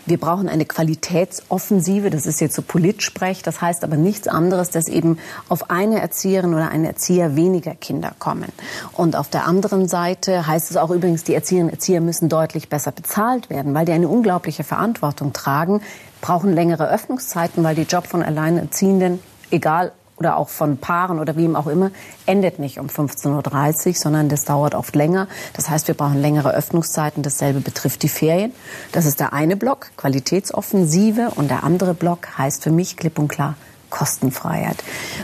wir 0.06 0.20
brauchen 0.20 0.50
eine 0.50 0.66
Qualitätsoffensive. 0.66 2.10
Das 2.10 2.26
ist 2.26 2.42
jetzt 2.42 2.54
so 2.54 2.62
Politsprech. 2.62 3.44
Das 3.44 3.62
heißt 3.62 3.86
aber 3.86 3.96
nichts 3.96 4.28
anderes, 4.28 4.72
dass 4.72 4.90
eben 4.90 5.18
auf 5.48 5.70
eine 5.70 6.02
Erzieherin 6.02 6.54
oder 6.54 6.68
einen 6.68 6.84
Erzieher 6.84 7.38
weniger 7.38 7.76
Kinder 7.76 8.12
kommen. 8.20 8.52
Und 8.92 9.16
auf 9.16 9.30
der 9.30 9.48
anderen 9.48 9.88
Seite 9.88 10.46
heißt 10.46 10.70
es 10.70 10.76
auch 10.76 10.92
übrigens, 10.92 11.24
die 11.24 11.34
Erzieherinnen 11.34 11.70
und 11.70 11.76
Erzieher 11.76 12.02
müssen 12.02 12.28
deutlich 12.28 12.68
besser 12.68 12.92
bezahlt 12.92 13.50
werden, 13.50 13.74
weil 13.74 13.86
die 13.86 13.94
eine 13.94 14.10
unglaubliche 14.10 14.66
Verantwortung 14.66 15.32
tragen, 15.32 15.80
brauchen 16.20 16.52
längere 16.52 16.90
Öffnungszeiten, 16.90 17.64
weil 17.64 17.76
die 17.76 17.84
Job 17.84 18.06
von 18.06 18.22
Alleinerziehenden, 18.22 19.22
egal 19.50 19.94
oder 20.18 20.38
auch 20.38 20.50
von 20.50 20.78
Paaren 20.78 21.20
oder 21.20 21.36
wem 21.36 21.56
auch 21.56 21.68
immer, 21.68 21.92
endet 22.26 22.60
nicht 22.60 22.80
um 22.80 22.88
15.30 22.88 23.88
Uhr, 23.88 23.94
sondern 23.96 24.30
das 24.30 24.46
dauert 24.46 24.76
oft 24.76 24.96
länger. 24.96 25.28
Das 25.54 25.70
heißt, 25.70 25.88
wir 25.88 25.96
brauchen 25.96 26.22
längere 26.22 26.54
Öffnungszeiten. 26.54 27.24
Dasselbe 27.24 27.60
betrifft 27.60 28.04
die 28.04 28.10
Ferien. 28.10 28.54
Das 28.92 29.06
ist 29.06 29.20
der 29.20 29.34
eine 29.34 29.58
Block, 29.58 29.92
Qualitätsoffensive. 29.98 31.32
Und 31.36 31.50
der 31.50 31.64
andere 31.64 31.94
Block 31.94 32.38
heißt 32.38 32.64
für 32.64 32.72
mich 32.72 32.98
klipp 32.98 33.20
und 33.20 33.28
klar 33.28 33.56
Kostenfreiheit. 33.90 34.78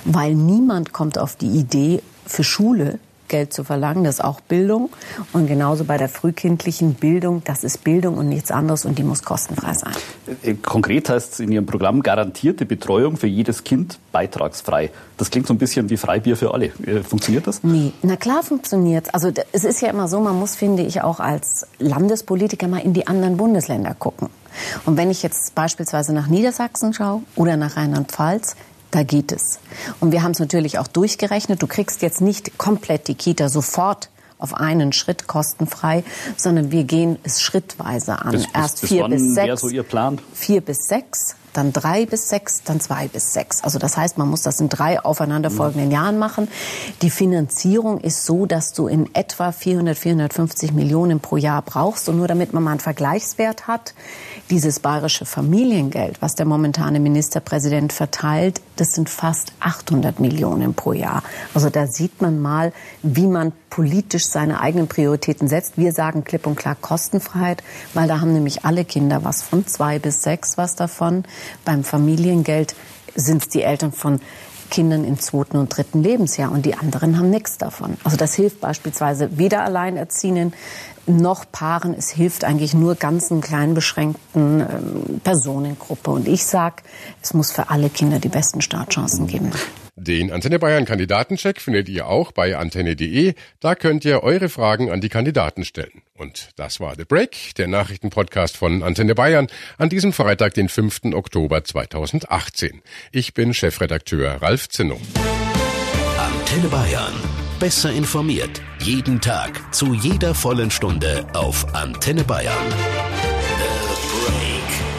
Weil 0.05 0.35
niemand 0.35 0.93
kommt 0.93 1.17
auf 1.17 1.35
die 1.35 1.49
Idee, 1.49 2.01
für 2.25 2.43
Schule 2.43 2.99
Geld 3.31 3.53
zu 3.53 3.63
verlangen, 3.63 4.03
das 4.03 4.15
ist 4.15 4.23
auch 4.23 4.41
Bildung. 4.41 4.89
Und 5.33 5.47
genauso 5.47 5.85
bei 5.85 5.97
der 5.97 6.09
frühkindlichen 6.09 6.93
Bildung, 6.93 7.41
das 7.45 7.63
ist 7.63 7.83
Bildung 7.83 8.17
und 8.17 8.29
nichts 8.29 8.51
anderes 8.51 8.85
und 8.85 8.99
die 8.99 9.03
muss 9.03 9.23
kostenfrei 9.23 9.73
sein. 9.73 9.93
Äh, 10.43 10.53
konkret 10.55 11.09
heißt 11.09 11.33
es 11.33 11.39
in 11.39 11.51
Ihrem 11.51 11.65
Programm 11.65 12.03
garantierte 12.03 12.65
Betreuung 12.65 13.17
für 13.17 13.27
jedes 13.27 13.63
Kind 13.63 13.97
beitragsfrei. 14.11 14.91
Das 15.17 15.31
klingt 15.31 15.47
so 15.47 15.53
ein 15.53 15.57
bisschen 15.57 15.89
wie 15.89 15.97
Freibier 15.97 16.35
für 16.35 16.53
alle. 16.53 16.67
Äh, 16.85 17.01
funktioniert 17.01 17.47
das? 17.47 17.63
Nee, 17.63 17.93
na 18.03 18.17
klar 18.17 18.43
funktioniert 18.43 19.13
Also 19.13 19.31
es 19.51 19.63
ist 19.63 19.81
ja 19.81 19.89
immer 19.89 20.07
so, 20.07 20.19
man 20.19 20.37
muss, 20.37 20.55
finde 20.55 20.83
ich, 20.83 21.01
auch 21.01 21.19
als 21.19 21.65
Landespolitiker 21.79 22.67
mal 22.67 22.79
in 22.79 22.93
die 22.93 23.07
anderen 23.07 23.37
Bundesländer 23.37 23.95
gucken. 23.97 24.29
Und 24.85 24.97
wenn 24.97 25.09
ich 25.09 25.23
jetzt 25.23 25.55
beispielsweise 25.55 26.13
nach 26.13 26.27
Niedersachsen 26.27 26.93
schaue 26.93 27.21
oder 27.35 27.55
nach 27.55 27.77
Rheinland-Pfalz, 27.77 28.55
da 28.91 29.03
geht 29.03 29.31
es. 29.31 29.59
Und 29.99 30.11
wir 30.11 30.23
haben 30.23 30.31
es 30.31 30.39
natürlich 30.39 30.77
auch 30.77 30.87
durchgerechnet. 30.87 31.61
Du 31.61 31.67
kriegst 31.67 32.01
jetzt 32.01 32.21
nicht 32.21 32.57
komplett 32.57 33.07
die 33.07 33.15
Kita 33.15 33.49
sofort 33.49 34.09
auf 34.37 34.53
einen 34.55 34.91
Schritt 34.91 35.27
kostenfrei, 35.27 36.03
sondern 36.35 36.71
wir 36.71 36.83
gehen 36.83 37.19
es 37.23 37.41
schrittweise 37.41 38.19
an. 38.19 38.31
Bis, 38.31 38.45
Erst 38.53 38.81
bis, 38.81 38.89
vier 38.89 39.07
bis, 39.07 39.21
bis 39.21 39.33
sechs. 39.35 39.61
So? 39.61 39.69
Vier 40.33 40.61
bis 40.61 40.87
sechs 40.87 41.35
dann 41.53 41.73
drei 41.73 42.05
bis 42.05 42.29
sechs, 42.29 42.63
dann 42.63 42.79
zwei 42.79 43.07
bis 43.07 43.33
sechs. 43.33 43.63
Also 43.63 43.79
das 43.79 43.97
heißt, 43.97 44.17
man 44.17 44.29
muss 44.29 44.41
das 44.41 44.59
in 44.59 44.69
drei 44.69 44.99
aufeinanderfolgenden 44.99 45.87
mhm. 45.87 45.93
Jahren 45.93 46.17
machen. 46.17 46.47
Die 47.01 47.09
Finanzierung 47.09 47.99
ist 47.99 48.25
so, 48.25 48.45
dass 48.45 48.73
du 48.73 48.87
in 48.87 49.13
etwa 49.15 49.51
400, 49.51 49.97
450 49.97 50.73
Millionen 50.73 51.19
pro 51.19 51.37
Jahr 51.37 51.61
brauchst. 51.61 52.09
Und 52.09 52.17
nur 52.17 52.27
damit 52.27 52.53
man 52.53 52.63
mal 52.63 52.71
einen 52.71 52.79
Vergleichswert 52.79 53.67
hat, 53.67 53.93
dieses 54.49 54.79
bayerische 54.79 55.25
Familiengeld, 55.25 56.21
was 56.21 56.35
der 56.35 56.45
momentane 56.45 56.99
Ministerpräsident 56.99 57.93
verteilt, 57.93 58.61
das 58.75 58.93
sind 58.93 59.09
fast 59.09 59.53
800 59.59 60.19
Millionen 60.19 60.73
pro 60.73 60.93
Jahr. 60.93 61.23
Also 61.53 61.69
da 61.69 61.87
sieht 61.87 62.21
man 62.21 62.39
mal, 62.39 62.73
wie 63.03 63.27
man 63.27 63.53
politisch 63.69 64.25
seine 64.25 64.59
eigenen 64.59 64.87
Prioritäten 64.87 65.47
setzt. 65.47 65.77
Wir 65.77 65.93
sagen 65.93 66.23
klipp 66.23 66.45
und 66.45 66.55
klar 66.55 66.75
Kostenfreiheit, 66.75 67.63
weil 67.93 68.07
da 68.07 68.19
haben 68.19 68.33
nämlich 68.33 68.65
alle 68.65 68.85
Kinder 68.85 69.23
was 69.23 69.41
von 69.41 69.65
zwei 69.65 69.97
bis 69.97 70.21
sechs 70.21 70.57
was 70.57 70.75
davon. 70.75 71.23
Beim 71.65 71.83
Familiengeld 71.83 72.75
sind 73.15 73.43
es 73.43 73.49
die 73.49 73.63
Eltern 73.63 73.91
von 73.91 74.19
Kindern 74.71 75.03
im 75.03 75.19
zweiten 75.19 75.57
und 75.57 75.75
dritten 75.75 76.01
Lebensjahr 76.01 76.51
und 76.51 76.65
die 76.65 76.75
anderen 76.75 77.17
haben 77.17 77.29
nichts 77.29 77.57
davon. 77.57 77.97
Also 78.03 78.17
das 78.17 78.33
hilft 78.33 78.61
beispielsweise 78.61 79.37
weder 79.37 79.63
Alleinerziehenden 79.63 80.53
noch 81.05 81.45
Paaren. 81.51 81.93
Es 81.93 82.09
hilft 82.09 82.43
eigentlich 82.43 82.73
nur 82.73 82.95
ganzen 82.95 83.41
klein 83.41 83.73
beschränkten 83.73 84.61
ähm, 84.61 85.21
Personengruppe. 85.23 86.11
Und 86.11 86.27
ich 86.27 86.45
sage, 86.45 86.77
es 87.21 87.33
muss 87.33 87.51
für 87.51 87.69
alle 87.69 87.89
Kinder 87.89 88.19
die 88.19 88.29
besten 88.29 88.61
Startchancen 88.61 89.27
geben. 89.27 89.51
Den 89.95 90.31
Antenne 90.31 90.57
Bayern 90.57 90.85
Kandidatencheck 90.85 91.59
findet 91.59 91.89
ihr 91.89 92.07
auch 92.07 92.31
bei 92.31 92.55
antenne.de. 92.55 93.33
Da 93.59 93.75
könnt 93.75 94.05
ihr 94.05 94.23
eure 94.23 94.47
Fragen 94.47 94.89
an 94.89 95.01
die 95.01 95.09
Kandidaten 95.09 95.65
stellen. 95.65 96.01
Und 96.15 96.49
das 96.55 96.79
war 96.79 96.95
The 96.95 97.03
Break, 97.03 97.55
der 97.57 97.67
Nachrichtenpodcast 97.67 98.55
von 98.55 98.83
Antenne 98.83 99.15
Bayern 99.15 99.47
an 99.77 99.89
diesem 99.89 100.13
Freitag, 100.13 100.53
den 100.53 100.69
5. 100.69 101.13
Oktober 101.13 101.63
2018. 101.63 102.81
Ich 103.11 103.33
bin 103.33 103.53
Chefredakteur 103.53 104.41
Ralf 104.41 104.69
Zinno. 104.69 104.99
Antenne 106.17 106.69
Bayern. 106.69 107.13
Besser 107.59 107.91
informiert. 107.91 108.61
Jeden 108.79 109.19
Tag. 109.19 109.73
Zu 109.73 109.93
jeder 109.93 110.33
vollen 110.33 110.71
Stunde 110.71 111.27
auf 111.33 111.75
Antenne 111.75 112.23
Bayern. 112.23 112.55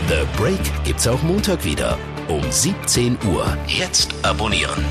The 0.09 0.19
Break. 0.19 0.19
The 0.21 0.41
Break 0.41 0.85
gibt's 0.85 1.09
auch 1.09 1.23
Montag 1.23 1.65
wieder 1.65 1.99
um 2.29 2.43
17 2.51 3.19
Uhr. 3.27 3.57
Jetzt 3.67 4.15
abonnieren. 4.23 4.85